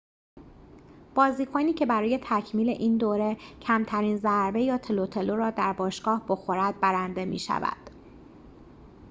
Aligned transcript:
بازیکنی 1.15 1.73
که 1.73 1.85
برای 1.85 2.19
تکمیل 2.23 2.69
این 2.69 2.97
دوره 2.97 3.37
کمترین 3.61 4.17
ضربه 4.17 4.61
یا 4.63 4.77
تلوتلو 4.77 5.35
را 5.35 5.49
در 5.51 5.73
باشگاه 5.73 6.25
بخورد 6.27 6.79
برنده 6.79 7.25
می 7.25 7.39
شود 7.39 7.89